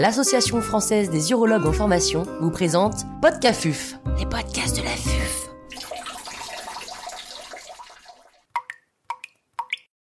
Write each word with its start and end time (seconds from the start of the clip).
l'Association 0.00 0.62
française 0.62 1.10
des 1.10 1.30
urologues 1.30 1.66
en 1.66 1.74
formation, 1.74 2.22
vous 2.40 2.50
présente 2.50 3.04
Podcafuf, 3.20 3.96
les 4.18 4.24
podcasts 4.24 4.78
de 4.78 4.82
la 4.82 4.88
FUF. 4.88 5.50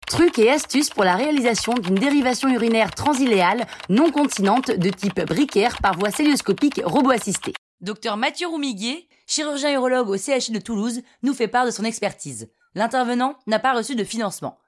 Trucs 0.06 0.38
et 0.38 0.52
astuces 0.52 0.92
pour 0.92 1.04
la 1.04 1.16
réalisation 1.16 1.74
d'une 1.74 1.96
dérivation 1.96 2.48
urinaire 2.50 2.92
transiléale 2.92 3.66
non 3.90 4.12
continente 4.12 4.70
de 4.70 4.92
type 4.92 5.20
briquaire 5.26 5.80
par 5.82 5.98
voie 5.98 6.12
célioscopique 6.12 6.80
robot-assistée. 6.86 7.54
Docteur 7.80 8.18
Mathieu 8.18 8.50
Roumiguier, 8.50 9.08
chirurgien 9.26 9.74
urologue 9.74 10.10
au 10.10 10.18
CHU 10.18 10.52
de 10.52 10.60
Toulouse, 10.60 11.02
nous 11.24 11.34
fait 11.34 11.48
part 11.48 11.66
de 11.66 11.72
son 11.72 11.86
expertise. 11.86 12.52
L'intervenant 12.76 13.34
n'a 13.48 13.58
pas 13.58 13.74
reçu 13.74 13.96
de 13.96 14.04
financement. 14.04 14.60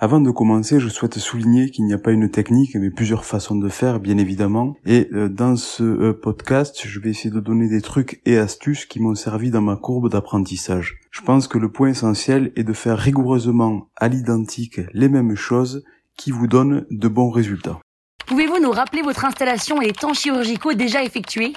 Avant 0.00 0.20
de 0.20 0.30
commencer, 0.30 0.78
je 0.78 0.88
souhaite 0.88 1.18
souligner 1.18 1.70
qu'il 1.70 1.84
n'y 1.84 1.92
a 1.92 1.98
pas 1.98 2.12
une 2.12 2.30
technique, 2.30 2.76
mais 2.76 2.88
plusieurs 2.88 3.24
façons 3.24 3.56
de 3.56 3.68
faire, 3.68 3.98
bien 3.98 4.16
évidemment. 4.16 4.76
Et 4.86 5.08
euh, 5.12 5.28
dans 5.28 5.56
ce 5.56 5.82
euh, 5.82 6.12
podcast, 6.12 6.82
je 6.84 7.00
vais 7.00 7.10
essayer 7.10 7.32
de 7.32 7.40
donner 7.40 7.68
des 7.68 7.80
trucs 7.80 8.22
et 8.24 8.38
astuces 8.38 8.86
qui 8.86 9.00
m'ont 9.00 9.16
servi 9.16 9.50
dans 9.50 9.60
ma 9.60 9.74
courbe 9.74 10.08
d'apprentissage. 10.08 11.00
Je 11.10 11.22
pense 11.22 11.48
que 11.48 11.58
le 11.58 11.72
point 11.72 11.88
essentiel 11.88 12.52
est 12.54 12.62
de 12.62 12.72
faire 12.72 12.96
rigoureusement 12.96 13.88
à 13.96 14.06
l'identique 14.06 14.80
les 14.92 15.08
mêmes 15.08 15.34
choses 15.34 15.82
qui 16.16 16.30
vous 16.30 16.46
donnent 16.46 16.86
de 16.92 17.08
bons 17.08 17.30
résultats. 17.30 17.80
Pouvez-vous 18.28 18.60
nous 18.62 18.70
rappeler 18.70 19.02
votre 19.02 19.24
installation 19.24 19.82
et 19.82 19.86
les 19.86 19.92
temps 19.92 20.14
chirurgicaux 20.14 20.74
déjà 20.74 21.02
effectués? 21.02 21.54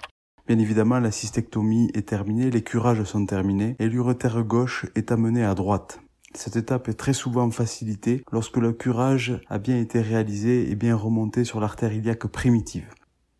Bien 0.47 0.57
évidemment, 0.57 0.99
la 0.99 1.11
cystectomie 1.11 1.91
est 1.93 2.07
terminée, 2.07 2.49
les 2.49 2.63
curages 2.63 3.03
sont 3.03 3.23
terminés 3.23 3.75
et 3.77 3.87
l'urétère 3.87 4.43
gauche 4.43 4.87
est 4.95 5.11
amené 5.11 5.43
à 5.43 5.53
droite. 5.53 5.99
Cette 6.33 6.55
étape 6.55 6.87
est 6.87 6.93
très 6.93 7.13
souvent 7.13 7.51
facilitée 7.51 8.23
lorsque 8.31 8.57
le 8.57 8.73
curage 8.73 9.39
a 9.49 9.59
bien 9.59 9.79
été 9.79 10.01
réalisé 10.01 10.71
et 10.71 10.75
bien 10.75 10.95
remonté 10.95 11.43
sur 11.43 11.59
l'artère 11.59 11.93
iliaque 11.93 12.27
primitive. 12.27 12.87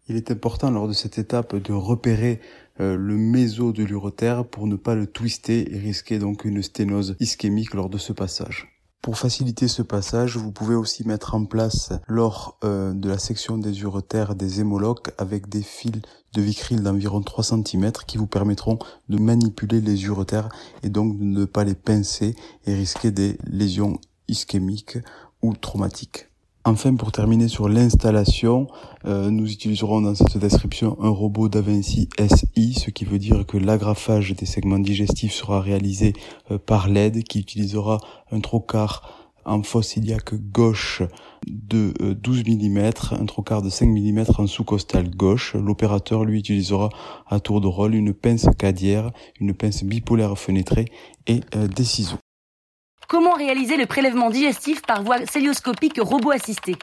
Il 0.08 0.18
est 0.18 0.32
important 0.32 0.72
lors 0.72 0.88
de 0.88 0.94
cette 0.94 1.18
étape 1.18 1.56
de 1.56 1.74
repérer 1.74 2.42
euh, 2.80 2.98
le 2.98 3.16
méso 3.16 3.72
de 3.72 3.84
l'urétère 3.84 4.46
pour 4.46 4.68
ne 4.68 4.76
pas 4.76 4.96
le 4.96 5.08
twister 5.08 5.74
et 5.74 5.80
risquer 5.80 6.20
donc 6.20 6.44
une 6.44 6.62
sténose 6.62 7.16
ischémique 7.20 7.74
lors 7.74 7.90
de 7.90 7.98
ce 7.98 8.12
passage. 8.12 8.81
Pour 9.02 9.18
faciliter 9.18 9.68
ce 9.68 9.82
passage, 9.82 10.38
vous 10.38 10.52
pouvez 10.52 10.76
aussi 10.76 11.08
mettre 11.08 11.34
en 11.34 11.46
place 11.46 11.92
lors 12.08 12.60
euh, 12.64 12.94
de 12.94 13.10
la 13.10 13.18
section 13.18 13.58
des 13.58 13.82
uretères 13.82 14.36
des 14.36 14.60
hémologues 14.60 15.12
avec 15.18 15.50
des 15.50 15.64
fils 15.64 16.02
de 16.34 16.42
vicryl 16.42 16.84
d'environ 16.84 17.22
3 17.22 17.44
cm 17.44 17.92
qui 18.06 18.20
vous 18.20 18.28
permettront 18.28 18.78
de 19.10 19.18
manipuler 19.18 19.82
les 19.82 20.04
uretères 20.04 20.50
et 20.84 20.90
donc 20.90 21.18
de 21.18 21.24
ne 21.24 21.46
pas 21.46 21.64
les 21.64 21.74
pincer 21.74 22.36
et 22.68 22.76
risquer 22.76 23.10
des 23.10 23.40
lésions 23.44 24.00
ischémiques 24.28 25.00
ou 25.42 25.56
traumatiques. 25.56 26.31
Enfin, 26.64 26.94
pour 26.94 27.12
terminer 27.12 27.48
sur 27.48 27.68
l'installation, 27.68 28.68
euh, 29.06 29.32
nous 29.32 29.52
utiliserons 29.52 30.02
dans 30.02 30.14
cette 30.14 30.38
description 30.38 30.96
un 31.02 31.10
robot 31.10 31.50
d'Avinci 31.50 32.08
SI, 32.20 32.74
ce 32.76 32.92
qui 32.92 33.04
veut 33.04 33.18
dire 33.18 33.48
que 33.48 33.58
l'agrafage 33.58 34.36
des 34.36 34.46
segments 34.46 34.78
digestifs 34.78 35.34
sera 35.34 35.60
réalisé 35.60 36.14
euh, 36.52 36.60
par 36.60 36.88
LED, 36.88 37.24
qui 37.24 37.40
utilisera 37.40 37.98
un 38.32 38.40
trocar 38.42 39.32
en 39.44 39.64
fosse 39.64 39.98
iliaque 39.98 40.36
gauche 40.36 41.02
de 41.48 41.94
12 42.14 42.44
euh, 42.48 42.70
mm, 42.70 42.92
un 43.20 43.26
trocard 43.26 43.64
de 43.64 43.72
5 43.72 43.88
mm 43.88 44.26
en 44.38 44.46
sous-costal 44.46 45.10
gauche. 45.10 45.56
L'opérateur 45.56 46.26
lui 46.26 46.38
utilisera 46.38 46.90
à 47.28 47.40
tour 47.40 47.62
de 47.62 47.68
rôle 47.68 47.96
une 47.96 48.14
pince 48.14 48.46
cadière, 48.56 49.10
une 49.40 49.56
pince 49.56 49.84
bipolaire 49.84 50.38
fenêtrée 50.38 50.86
et 51.26 51.42
des 51.76 51.84
ciseaux. 51.84 52.21
Comment 53.12 53.34
réaliser 53.34 53.76
le 53.76 53.88
prélèvement 53.88 54.30
digestif 54.30 54.84
par 54.84 55.04
voie 55.04 55.26
célioscopique 55.26 56.00
robot-assistée 56.02 56.78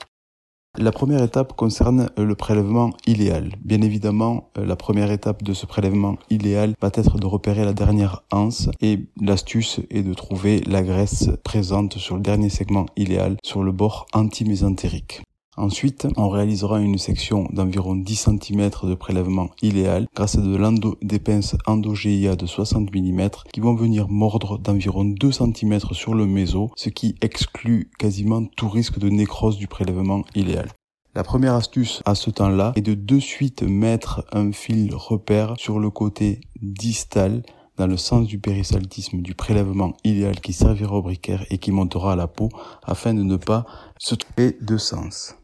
la 0.76 0.92
première 0.92 1.22
étape 1.22 1.54
concerne 1.54 2.10
le 2.18 2.34
prélèvement 2.34 2.90
iléal. 3.06 3.52
Bien 3.64 3.80
évidemment, 3.80 4.50
la 4.54 4.76
première 4.76 5.10
étape 5.10 5.42
de 5.42 5.54
ce 5.54 5.64
prélèvement 5.64 6.18
iléal 6.28 6.74
va 6.80 6.90
être 6.94 7.18
de 7.18 7.26
repérer 7.26 7.64
la 7.64 7.72
dernière 7.72 8.22
anse 8.30 8.68
et 8.82 9.08
l'astuce 9.20 9.80
est 9.90 10.02
de 10.02 10.12
trouver 10.12 10.60
la 10.66 10.82
graisse 10.82 11.30
présente 11.42 11.96
sur 11.96 12.16
le 12.16 12.22
dernier 12.22 12.50
segment 12.50 12.86
iléal 12.96 13.38
sur 13.42 13.64
le 13.64 13.72
bord 13.72 14.06
antimésentérique. 14.12 15.22
Ensuite, 15.58 16.06
on 16.16 16.28
réalisera 16.28 16.78
une 16.78 16.98
section 16.98 17.48
d'environ 17.52 17.96
10 17.96 18.28
cm 18.30 18.70
de 18.84 18.94
prélèvement 18.94 19.50
iléal 19.60 20.06
grâce 20.14 20.38
à 20.38 20.40
de 20.40 21.04
des 21.04 21.18
pinces 21.18 21.56
endogéia 21.66 22.36
de 22.36 22.46
60 22.46 22.94
mm 22.94 23.28
qui 23.52 23.58
vont 23.58 23.74
venir 23.74 24.08
mordre 24.08 24.56
d'environ 24.56 25.04
2 25.04 25.32
cm 25.32 25.80
sur 25.90 26.14
le 26.14 26.26
méso, 26.26 26.70
ce 26.76 26.90
qui 26.90 27.16
exclut 27.22 27.90
quasiment 27.98 28.44
tout 28.44 28.68
risque 28.68 29.00
de 29.00 29.08
nécrose 29.08 29.58
du 29.58 29.66
prélèvement 29.66 30.22
iléal. 30.36 30.68
La 31.16 31.24
première 31.24 31.54
astuce 31.54 32.02
à 32.04 32.14
ce 32.14 32.30
temps-là 32.30 32.72
est 32.76 32.80
de 32.80 32.94
de 32.94 33.18
suite 33.18 33.64
mettre 33.64 34.24
un 34.30 34.52
fil 34.52 34.94
repère 34.94 35.56
sur 35.58 35.80
le 35.80 35.90
côté 35.90 36.40
distal 36.62 37.42
dans 37.76 37.88
le 37.88 37.96
sens 37.96 38.28
du 38.28 38.38
périsaltisme 38.38 39.22
du 39.22 39.34
prélèvement 39.34 39.96
idéal 40.04 40.38
qui 40.38 40.52
servira 40.52 40.94
au 40.94 41.02
briquaire 41.02 41.44
et 41.50 41.58
qui 41.58 41.72
montera 41.72 42.12
à 42.12 42.16
la 42.16 42.28
peau 42.28 42.48
afin 42.84 43.12
de 43.12 43.24
ne 43.24 43.36
pas 43.36 43.66
se 43.98 44.14
tromper 44.14 44.56
de 44.60 44.76
sens. 44.76 45.34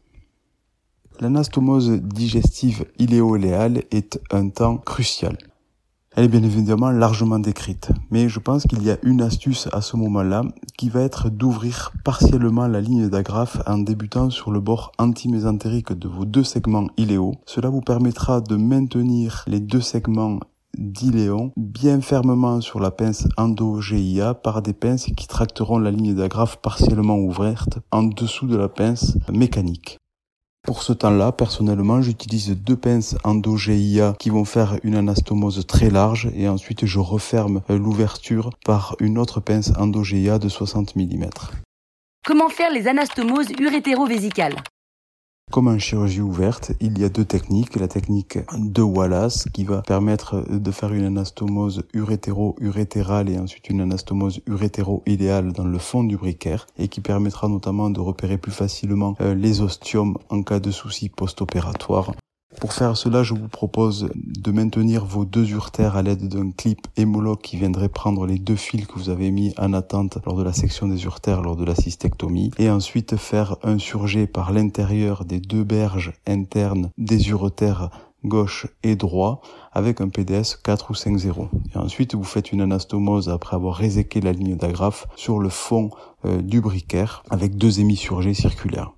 L'anastomose 1.21 1.91
digestive 1.91 2.85
iléo-iléale 2.99 3.83
est 3.91 4.19
un 4.31 4.49
temps 4.49 4.77
crucial. 4.77 5.37
Elle 6.17 6.25
est 6.25 6.29
bien 6.29 6.43
évidemment 6.43 6.91
largement 6.91 7.39
décrite, 7.39 7.91
mais 8.09 8.29
je 8.29 8.39
pense 8.39 8.63
qu'il 8.63 8.83
y 8.83 8.89
a 8.89 8.97
une 9.03 9.21
astuce 9.21 9.67
à 9.73 9.81
ce 9.81 9.97
moment-là 9.97 10.43
qui 10.77 10.87
va 10.87 11.01
être 11.01 11.29
d'ouvrir 11.29 11.91
partiellement 12.05 12.67
la 12.67 12.79
ligne 12.79 13.09
d'agrafe 13.09 13.61
en 13.65 13.79
débutant 13.79 14.29
sur 14.29 14.51
le 14.51 14.61
bord 14.61 14.93
antimésentérique 14.97 15.91
de 15.91 16.07
vos 16.07 16.23
deux 16.23 16.45
segments 16.45 16.87
iléo. 16.95 17.35
Cela 17.45 17.69
vous 17.69 17.81
permettra 17.81 18.39
de 18.39 18.55
maintenir 18.55 19.43
les 19.47 19.59
deux 19.59 19.81
segments 19.81 20.39
d'iléon 20.77 21.51
bien 21.57 21.99
fermement 22.01 22.61
sur 22.61 22.79
la 22.79 22.91
pince 22.91 23.27
endo-GIA 23.37 24.33
par 24.35 24.61
des 24.61 24.73
pinces 24.73 25.07
qui 25.17 25.27
tracteront 25.27 25.79
la 25.79 25.91
ligne 25.91 26.13
d'agrafe 26.13 26.57
partiellement 26.57 27.17
ouverte 27.17 27.79
en 27.91 28.03
dessous 28.03 28.47
de 28.47 28.57
la 28.57 28.69
pince 28.69 29.17
mécanique. 29.31 29.97
Pour 30.65 30.81
ce 30.81 30.93
temps-là, 30.93 31.31
personnellement, 31.31 32.01
j'utilise 32.01 32.49
deux 32.57 32.75
pinces 32.75 33.15
endo-GIA 33.23 34.15
qui 34.17 34.31
vont 34.31 34.45
faire 34.45 34.79
une 34.83 34.95
anastomose 34.95 35.67
très 35.67 35.91
large 35.91 36.29
et 36.35 36.49
ensuite 36.49 36.87
je 36.87 36.97
referme 36.97 37.61
l'ouverture 37.69 38.49
par 38.65 38.95
une 38.99 39.19
autre 39.19 39.39
pince 39.39 39.71
endo-GIA 39.77 40.39
de 40.39 40.49
60 40.49 40.95
mm. 40.95 41.25
Comment 42.25 42.49
faire 42.49 42.71
les 42.71 42.87
anastomoses 42.87 43.51
urétéro-vésicales 43.59 44.55
comme 45.55 45.69
en 45.69 45.79
chirurgie 45.79 46.19
ouverte, 46.19 46.73
il 46.81 46.99
y 46.99 47.05
a 47.05 47.09
deux 47.09 47.23
techniques. 47.23 47.77
La 47.77 47.87
technique 47.87 48.39
de 48.57 48.81
Wallace 48.81 49.47
qui 49.53 49.63
va 49.63 49.81
permettre 49.83 50.43
de 50.49 50.71
faire 50.71 50.91
une 50.91 51.05
anastomose 51.05 51.83
urétéro-urétérale 51.93 53.29
et 53.29 53.39
ensuite 53.39 53.69
une 53.69 53.79
anastomose 53.79 54.41
urétéro-idéale 54.47 55.53
dans 55.53 55.63
le 55.63 55.77
fond 55.77 56.03
du 56.03 56.17
briquaire 56.17 56.67
et 56.77 56.89
qui 56.89 56.99
permettra 56.99 57.47
notamment 57.47 57.89
de 57.89 58.01
repérer 58.01 58.37
plus 58.37 58.51
facilement 58.51 59.15
euh, 59.21 59.33
les 59.33 59.61
ostiums 59.61 60.17
en 60.29 60.43
cas 60.43 60.59
de 60.59 60.71
soucis 60.71 61.07
post-opératoires. 61.07 62.11
Pour 62.59 62.73
faire 62.73 62.97
cela, 62.97 63.23
je 63.23 63.33
vous 63.33 63.47
propose 63.47 64.09
de 64.15 64.51
maintenir 64.51 65.05
vos 65.05 65.25
deux 65.25 65.49
urtères 65.51 65.95
à 65.95 66.01
l'aide 66.01 66.27
d'un 66.27 66.51
clip 66.51 66.87
hémologue 66.97 67.41
qui 67.41 67.57
viendrait 67.57 67.89
prendre 67.89 68.25
les 68.25 68.39
deux 68.39 68.55
fils 68.55 68.87
que 68.87 68.93
vous 68.93 69.09
avez 69.09 69.31
mis 69.31 69.53
en 69.57 69.73
attente 69.73 70.17
lors 70.25 70.35
de 70.35 70.43
la 70.43 70.53
section 70.53 70.87
des 70.87 71.03
urtères 71.03 71.41
lors 71.41 71.55
de 71.55 71.65
la 71.65 71.75
cystectomie 71.75 72.51
et 72.57 72.69
ensuite 72.69 73.17
faire 73.17 73.57
un 73.63 73.77
surjet 73.77 74.25
par 74.27 74.51
l'intérieur 74.51 75.25
des 75.25 75.39
deux 75.39 75.63
berges 75.63 76.13
internes 76.25 76.89
des 76.97 77.29
urtères 77.29 77.89
gauche 78.25 78.67
et 78.83 78.95
droit 78.95 79.41
avec 79.71 80.01
un 80.01 80.09
PDS 80.09 80.57
4 80.63 80.91
ou 80.91 80.93
5-0. 80.93 81.49
Et 81.73 81.77
ensuite, 81.77 82.15
vous 82.15 82.23
faites 82.23 82.51
une 82.51 82.61
anastomose 82.61 83.29
après 83.29 83.55
avoir 83.55 83.75
réséqué 83.75 84.21
la 84.21 84.31
ligne 84.31 84.55
d'agrafe 84.55 85.07
sur 85.15 85.39
le 85.39 85.49
fond 85.49 85.91
euh, 86.25 86.41
du 86.41 86.61
briquaire 86.61 87.23
avec 87.29 87.55
deux 87.55 87.79
émis-surgés 87.79 88.33
circulaires. 88.33 88.94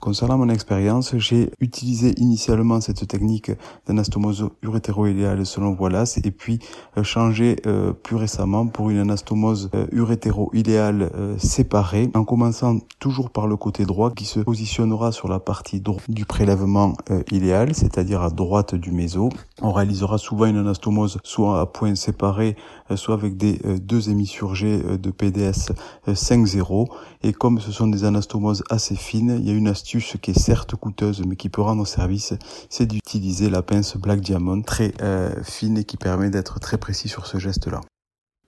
Concernant 0.00 0.38
mon 0.38 0.48
expérience, 0.48 1.14
j'ai 1.18 1.50
utilisé 1.60 2.14
initialement 2.16 2.80
cette 2.80 3.06
technique 3.06 3.52
d'anastomose 3.86 4.48
urétéro-idéale 4.62 5.44
selon 5.44 5.76
Wallace 5.78 6.16
et 6.24 6.30
puis 6.30 6.58
euh, 6.96 7.02
changé 7.02 7.56
euh, 7.66 7.92
plus 7.92 8.16
récemment 8.16 8.66
pour 8.66 8.88
une 8.88 8.96
anastomose 8.96 9.68
euh, 9.74 9.86
urétéro-idéale 9.92 11.10
séparée 11.36 12.08
en 12.14 12.24
commençant 12.24 12.78
toujours 12.98 13.28
par 13.28 13.46
le 13.46 13.58
côté 13.58 13.84
droit 13.84 14.10
qui 14.10 14.24
se 14.24 14.40
positionnera 14.40 15.12
sur 15.12 15.28
la 15.28 15.38
partie 15.38 15.80
droite 15.80 16.10
du 16.10 16.24
prélèvement 16.24 16.94
idéal, 17.30 17.74
c'est-à-dire 17.74 18.22
à 18.22 18.30
droite 18.30 18.74
du 18.74 18.92
méso. 18.92 19.28
On 19.60 19.72
réalisera 19.72 20.16
souvent 20.16 20.46
une 20.46 20.56
anastomose 20.56 21.18
soit 21.24 21.60
à 21.60 21.66
point 21.66 21.94
séparé, 21.94 22.56
soit 22.94 23.14
avec 23.14 23.36
des 23.36 23.58
deux 23.80 24.08
émis-surgés 24.08 24.78
de 24.78 25.10
PDS 25.10 25.72
5-0 26.08 26.88
et 27.22 27.32
comme 27.32 27.60
ce 27.60 27.72
sont 27.72 27.86
des 27.86 28.04
anastomoses 28.04 28.64
assez 28.70 28.96
fines, 28.96 29.36
il 29.40 29.46
y 29.46 29.50
a 29.50 29.54
une 29.54 29.68
astuce 29.68 30.16
qui 30.22 30.30
est 30.30 30.38
certes 30.38 30.74
coûteuse 30.76 31.22
mais 31.26 31.36
qui 31.36 31.48
peut 31.48 31.62
rendre 31.62 31.86
service, 31.86 32.34
c'est 32.68 32.86
d'utiliser 32.86 33.50
la 33.50 33.62
pince 33.62 33.96
Black 33.96 34.20
Diamond 34.20 34.62
très 34.62 34.92
euh, 35.02 35.30
fine 35.42 35.78
et 35.78 35.84
qui 35.84 35.96
permet 35.96 36.30
d'être 36.30 36.60
très 36.60 36.78
précis 36.78 37.08
sur 37.08 37.26
ce 37.26 37.38
geste-là. 37.38 37.80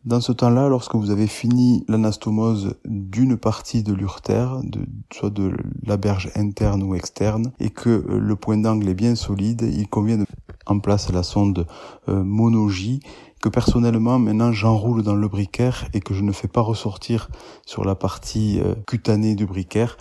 Dans 0.05 0.21
ce 0.21 0.33
temps-là, 0.33 0.69
lorsque 0.69 0.97
vous 0.97 1.11
avez 1.11 1.29
fini 1.29 1.85
l'anastomose 1.87 2.75
d'une 2.85 3.37
partie 3.37 3.85
de 3.85 3.93
l'urtère, 3.93 4.61
de, 4.65 4.81
soit 5.13 5.31
de 5.31 5.53
la 5.85 5.97
berge 5.97 6.33
interne 6.35 6.83
ou 6.83 6.97
externe, 6.97 7.53
et 7.61 7.71
que 7.71 7.89
euh, 7.91 8.19
le 8.19 8.35
point 8.35 8.57
d'angle 8.57 8.89
est 8.89 8.95
bien 8.95 9.15
solide, 9.15 9.63
il 9.63 9.89
convient 9.89 10.19
de 10.19 10.27
en 10.67 10.79
place 10.79 11.11
la 11.13 11.23
sonde 11.23 11.67
euh, 12.09 12.23
monogie 12.23 13.01
que 13.43 13.51
personnellement 13.51 14.19
maintenant 14.19 14.53
j'enroule 14.53 15.03
dans 15.03 15.15
le 15.15 15.29
briquaire 15.29 15.87
et 15.93 16.01
que 16.01 16.15
je 16.15 16.23
ne 16.23 16.33
fais 16.33 16.49
pas 16.49 16.63
ressortir 16.63 17.29
sur 17.67 17.85
la 17.85 17.95
partie 17.95 18.61
euh, 18.61 18.75
cutanée 18.87 19.35
du 19.35 19.45
briquaire 19.45 19.99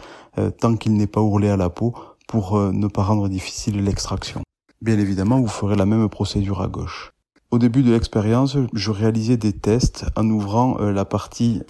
tant 0.61 0.77
qu'il 0.77 0.93
n'est 0.93 1.07
pas 1.07 1.19
ourlé 1.19 1.49
à 1.49 1.57
la 1.57 1.69
peau 1.69 1.93
pour 2.25 2.57
ne 2.57 2.87
pas 2.87 3.03
rendre 3.03 3.27
difficile 3.27 3.83
l'extraction. 3.83 4.43
Bien 4.81 4.97
évidemment, 4.97 5.41
vous 5.41 5.49
ferez 5.49 5.75
la 5.75 5.85
même 5.85 6.07
procédure 6.07 6.61
à 6.61 6.69
gauche. 6.69 7.11
Au 7.51 7.57
début 7.57 7.83
de 7.83 7.91
l'expérience, 7.91 8.57
je 8.73 8.91
réalisais 8.91 9.35
des 9.35 9.51
tests 9.51 10.05
en 10.15 10.27
ouvrant 10.29 10.79
euh, 10.79 10.93
la 10.93 11.03
partie 11.03 11.61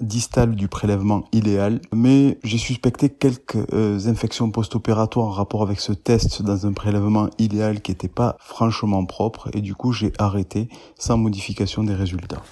distale 0.00 0.54
du 0.54 0.68
prélèvement 0.68 1.24
idéal, 1.32 1.80
mais 1.92 2.38
j'ai 2.44 2.58
suspecté 2.58 3.08
quelques 3.08 3.56
euh, 3.72 3.98
infections 4.06 4.50
post-opératoires 4.50 5.26
en 5.26 5.30
rapport 5.30 5.62
avec 5.62 5.80
ce 5.80 5.92
test 5.92 6.42
dans 6.42 6.66
un 6.66 6.72
prélèvement 6.72 7.28
idéal 7.38 7.80
qui 7.80 7.92
n'était 7.92 8.08
pas 8.08 8.36
franchement 8.38 9.04
propre 9.04 9.50
et 9.54 9.60
du 9.60 9.74
coup 9.74 9.92
j'ai 9.92 10.12
arrêté 10.18 10.68
sans 10.98 11.16
modification 11.16 11.84
des 11.84 11.94
résultats. 11.94 12.42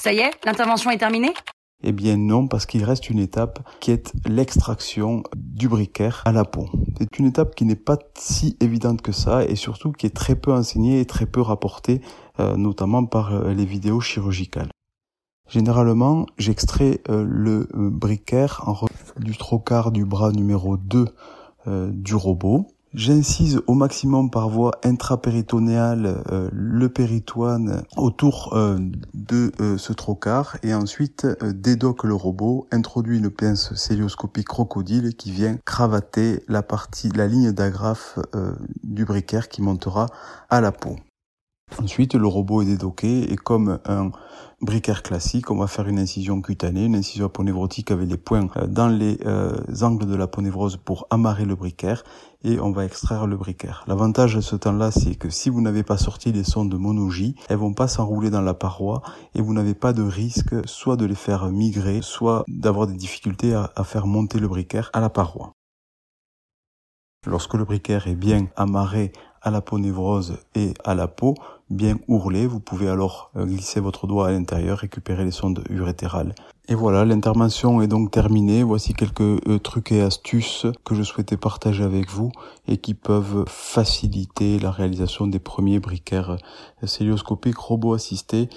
Ça 0.00 0.12
y 0.12 0.18
est, 0.18 0.30
l'intervention 0.44 0.90
est 0.90 0.98
terminée? 0.98 1.32
Eh 1.84 1.92
bien 1.92 2.16
non, 2.16 2.48
parce 2.48 2.66
qu'il 2.66 2.82
reste 2.82 3.08
une 3.08 3.20
étape 3.20 3.60
qui 3.78 3.92
est 3.92 4.12
l'extraction 4.26 5.22
du 5.36 5.68
briquaire 5.68 6.22
à 6.24 6.32
la 6.32 6.44
peau. 6.44 6.68
C'est 6.98 7.18
une 7.20 7.26
étape 7.26 7.54
qui 7.54 7.64
n'est 7.64 7.76
pas 7.76 7.98
si 8.16 8.56
évidente 8.60 9.00
que 9.00 9.12
ça 9.12 9.44
et 9.44 9.54
surtout 9.54 9.92
qui 9.92 10.06
est 10.06 10.14
très 10.14 10.34
peu 10.34 10.52
enseignée 10.52 11.00
et 11.00 11.06
très 11.06 11.26
peu 11.26 11.40
rapportée, 11.40 12.00
euh, 12.40 12.56
notamment 12.56 13.04
par 13.04 13.32
euh, 13.32 13.54
les 13.54 13.64
vidéos 13.64 14.00
chirurgicales. 14.00 14.70
Généralement, 15.48 16.26
j'extrais 16.36 17.00
euh, 17.08 17.24
le 17.28 17.68
briquaire 17.72 18.62
en 18.66 18.86
du 19.18 19.36
trocard 19.36 19.90
du 19.90 20.04
bras 20.04 20.32
numéro 20.32 20.76
2 20.76 21.06
du 21.90 22.14
robot 22.14 22.66
J'incise 22.94 23.60
au 23.66 23.74
maximum 23.74 24.30
par 24.30 24.48
voie 24.48 24.72
intrapéritonéale 24.82 26.22
euh, 26.32 26.48
le 26.52 26.88
péritoine 26.88 27.82
autour 27.98 28.54
euh, 28.54 28.78
de 29.12 29.52
euh, 29.60 29.76
ce 29.76 29.92
trocar 29.92 30.56
et 30.62 30.72
ensuite 30.72 31.26
dédoque 31.44 32.04
le 32.04 32.14
robot, 32.14 32.66
introduit 32.72 33.18
une 33.18 33.28
pince 33.28 33.74
célioscopique 33.74 34.48
crocodile 34.48 35.14
qui 35.16 35.30
vient 35.30 35.58
cravater 35.66 36.42
la 36.48 36.62
partie, 36.62 37.10
la 37.10 37.26
ligne 37.26 37.52
d'agrafe 37.52 38.18
du 38.82 39.04
briquaire 39.04 39.48
qui 39.48 39.60
montera 39.60 40.06
à 40.48 40.60
la 40.60 40.72
peau. 40.72 40.96
Ensuite, 41.76 42.14
le 42.14 42.26
robot 42.26 42.62
est 42.62 42.66
dédocké 42.66 43.30
et 43.30 43.36
comme 43.36 43.78
un 43.84 44.10
briquaire 44.60 45.02
classique, 45.02 45.50
on 45.50 45.56
va 45.56 45.68
faire 45.68 45.86
une 45.86 45.98
incision 45.98 46.40
cutanée, 46.40 46.86
une 46.86 46.96
incision 46.96 47.26
aponévrotique 47.26 47.90
avec 47.90 48.08
les 48.08 48.16
points 48.16 48.48
euh, 48.56 48.66
dans 48.66 48.88
les 48.88 49.18
euh, 49.26 49.56
angles 49.82 50.06
de 50.06 50.16
l'aponévrose 50.16 50.76
pour 50.76 51.06
amarrer 51.10 51.44
le 51.44 51.54
briquaire 51.54 52.02
et 52.42 52.58
on 52.58 52.72
va 52.72 52.84
extraire 52.84 53.26
le 53.26 53.36
briquaire. 53.36 53.84
L'avantage 53.86 54.34
de 54.34 54.40
ce 54.40 54.56
temps-là, 54.56 54.90
c'est 54.90 55.14
que 55.14 55.30
si 55.30 55.50
vous 55.50 55.60
n'avez 55.60 55.84
pas 55.84 55.98
sorti 55.98 56.32
les 56.32 56.44
sondes 56.44 56.70
de 56.70 56.76
monogie, 56.76 57.36
elles 57.48 57.58
vont 57.58 57.74
pas 57.74 57.86
s'enrouler 57.86 58.30
dans 58.30 58.40
la 58.40 58.54
paroi 58.54 59.02
et 59.34 59.42
vous 59.42 59.54
n'avez 59.54 59.74
pas 59.74 59.92
de 59.92 60.02
risque 60.02 60.54
soit 60.66 60.96
de 60.96 61.04
les 61.04 61.14
faire 61.14 61.46
migrer, 61.50 62.00
soit 62.02 62.44
d'avoir 62.48 62.86
des 62.88 62.94
difficultés 62.94 63.54
à, 63.54 63.70
à 63.76 63.84
faire 63.84 64.06
monter 64.06 64.40
le 64.40 64.48
briquaire 64.48 64.90
à 64.92 65.00
la 65.00 65.10
paroi. 65.10 65.52
Lorsque 67.26 67.54
le 67.54 67.64
briquaire 67.64 68.06
est 68.08 68.14
bien 68.14 68.46
amarré 68.56 69.12
à 69.42 69.50
la 69.50 69.60
peau 69.60 69.78
névrose 69.78 70.38
et 70.54 70.74
à 70.84 70.94
la 70.94 71.08
peau, 71.08 71.34
bien 71.70 71.98
ourlé, 72.08 72.46
vous 72.46 72.60
pouvez 72.60 72.88
alors 72.88 73.30
euh, 73.36 73.44
glisser 73.44 73.80
votre 73.80 74.06
doigt 74.06 74.28
à 74.28 74.32
l'intérieur, 74.32 74.78
récupérer 74.78 75.24
les 75.24 75.30
sondes 75.30 75.62
urétérales. 75.70 76.34
Et 76.68 76.74
voilà, 76.74 77.04
l'intervention 77.04 77.80
est 77.80 77.88
donc 77.88 78.10
terminée. 78.10 78.62
Voici 78.62 78.94
quelques 78.94 79.20
euh, 79.20 79.58
trucs 79.58 79.92
et 79.92 80.02
astuces 80.02 80.66
que 80.84 80.94
je 80.94 81.02
souhaitais 81.02 81.36
partager 81.36 81.82
avec 81.82 82.10
vous 82.10 82.30
et 82.66 82.76
qui 82.76 82.94
peuvent 82.94 83.44
faciliter 83.48 84.58
la 84.58 84.70
réalisation 84.70 85.26
des 85.26 85.38
premiers 85.38 85.80
briquaires 85.80 86.36
euh, 86.82 86.86
célioscopiques 86.86 87.58
robot 87.58 87.94
assistés. 87.94 88.48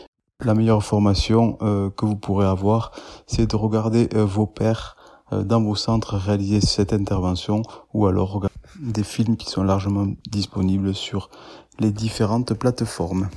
La 0.44 0.56
meilleure 0.56 0.84
formation 0.84 1.54
que 1.60 2.04
vous 2.04 2.16
pourrez 2.16 2.48
avoir, 2.48 2.94
c'est 3.28 3.52
de 3.52 3.56
regarder 3.56 4.10
vos 4.12 4.48
pairs 4.48 4.98
dans 5.32 5.62
vos 5.62 5.76
centres 5.76 6.18
réaliser 6.18 6.62
cette 6.62 6.94
intervention 6.94 7.62
ou 7.94 8.08
alors 8.08 8.48
des 8.80 9.04
films 9.04 9.38
qui 9.38 9.50
sont 9.50 9.64
largement 9.64 10.08
disponibles 10.30 10.94
sur 10.94 11.30
les 11.80 11.92
différentes 11.92 12.54
plateformes. 12.54 13.30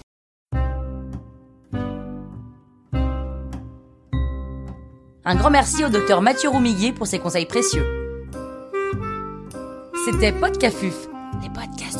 Un 5.26 5.36
grand 5.36 5.50
merci 5.50 5.84
au 5.84 5.88
docteur 5.88 6.20
Mathieu 6.20 6.50
Roumiguier 6.50 6.92
pour 6.92 7.06
ses 7.06 7.18
conseils 7.18 7.46
précieux. 7.46 7.84
C'était 10.04 10.32
Podcafuf, 10.32 11.08
les 11.42 11.48
podcasts 11.48 11.93